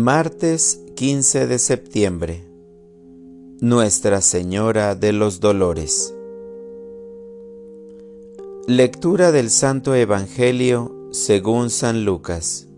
[0.00, 2.44] Martes 15 de septiembre.
[3.60, 6.14] Nuestra Señora de los Dolores.
[8.68, 12.68] Lectura del Santo Evangelio según San Lucas.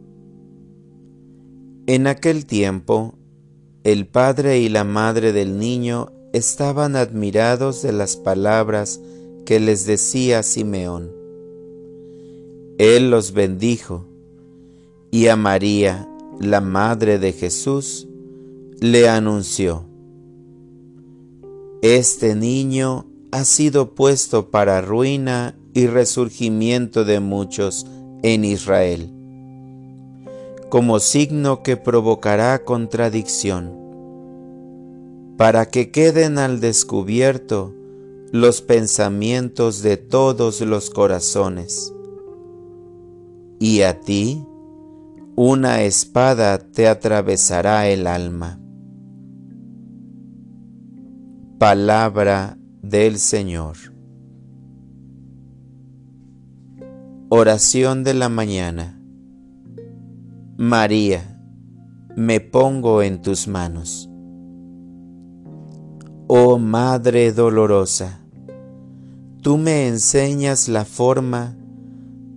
[1.86, 3.12] En aquel tiempo,
[3.84, 8.98] el padre y la madre del niño estaban admirados de las palabras
[9.44, 11.12] que les decía Simeón.
[12.78, 14.06] Él los bendijo
[15.10, 16.09] y a María,
[16.40, 18.08] la madre de Jesús,
[18.80, 19.84] le anunció,
[21.82, 27.86] Este niño ha sido puesto para ruina y resurgimiento de muchos
[28.22, 29.10] en Israel,
[30.70, 33.76] como signo que provocará contradicción,
[35.36, 37.74] para que queden al descubierto
[38.32, 41.92] los pensamientos de todos los corazones.
[43.58, 44.42] Y a ti,
[45.36, 48.60] una espada te atravesará el alma.
[51.58, 53.76] Palabra del Señor.
[57.28, 59.00] Oración de la mañana.
[60.56, 61.40] María,
[62.16, 64.10] me pongo en tus manos.
[66.26, 68.20] Oh Madre dolorosa,
[69.42, 71.56] tú me enseñas la forma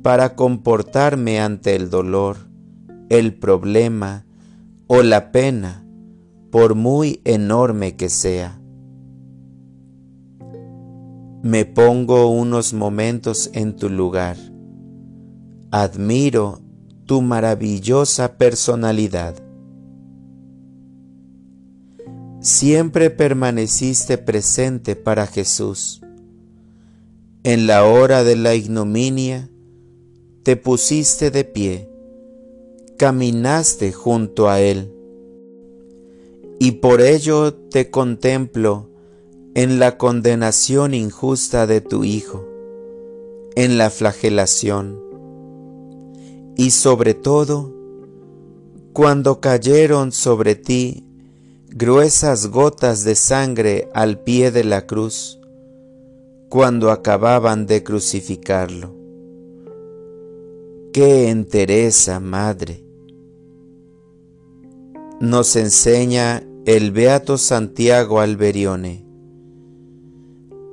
[0.03, 2.52] para comportarme ante el dolor
[3.13, 4.25] el problema
[4.87, 5.85] o la pena,
[6.49, 8.59] por muy enorme que sea.
[11.43, 14.35] Me pongo unos momentos en tu lugar.
[15.69, 16.59] Admiro
[17.05, 19.35] tu maravillosa personalidad.
[22.39, 26.01] Siempre permaneciste presente para Jesús.
[27.43, 29.51] En la hora de la ignominia,
[30.41, 31.92] te pusiste de pie
[33.03, 34.89] caminaste junto a Él.
[36.57, 38.87] Y por ello te contemplo
[39.55, 42.47] en la condenación injusta de tu Hijo,
[43.57, 45.01] en la flagelación,
[46.55, 47.73] y sobre todo,
[48.93, 51.05] cuando cayeron sobre ti
[51.71, 55.41] gruesas gotas de sangre al pie de la cruz,
[56.47, 58.95] cuando acababan de crucificarlo.
[60.93, 62.92] ¡Qué entereza, Madre!
[65.23, 69.07] Nos enseña el Beato Santiago Alberione.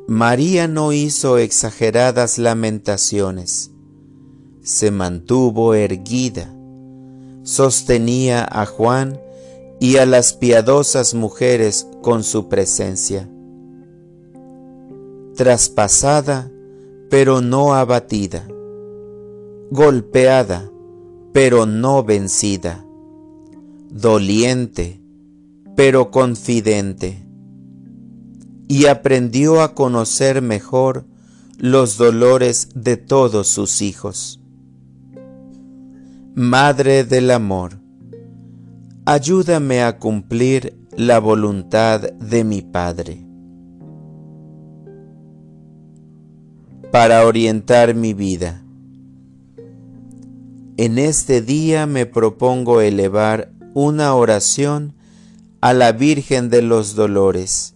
[0.09, 3.71] María no hizo exageradas lamentaciones,
[4.61, 6.53] se mantuvo erguida,
[7.45, 9.21] sostenía a Juan
[9.79, 13.31] y a las piadosas mujeres con su presencia.
[15.37, 16.51] Traspasada,
[17.09, 18.49] pero no abatida,
[19.71, 20.73] golpeada,
[21.33, 22.85] pero no vencida
[23.91, 25.01] doliente,
[25.77, 27.27] pero confidente,
[28.69, 31.05] y aprendió a conocer mejor
[31.59, 34.41] los dolores de todos sus hijos.
[36.35, 37.81] Madre del Amor,
[39.05, 43.27] ayúdame a cumplir la voluntad de mi Padre.
[46.93, 48.65] Para orientar mi vida.
[50.77, 54.95] En este día me propongo elevar una oración
[55.61, 57.75] a la Virgen de los Dolores,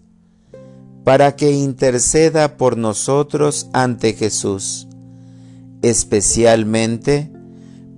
[1.04, 4.88] para que interceda por nosotros ante Jesús,
[5.82, 7.30] especialmente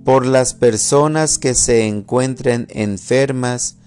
[0.03, 3.77] por las personas que se encuentren enfermas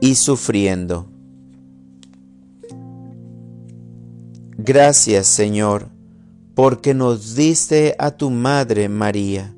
[0.00, 1.06] y sufriendo.
[4.56, 5.88] Gracias Señor,
[6.54, 9.54] porque nos diste a tu Madre María.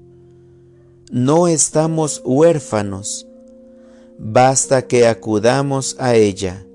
[1.10, 3.26] No estamos huérfanos,
[4.19, 6.66] basta que acudamos a ella,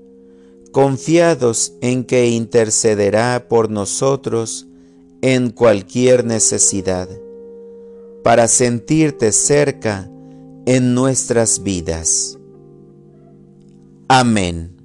[0.72, 4.66] confiados en que intercederá por nosotros
[5.22, 7.08] en cualquier necesidad,
[8.22, 10.10] para sentirte cerca
[10.66, 12.38] en nuestras vidas.
[14.08, 14.79] Amén.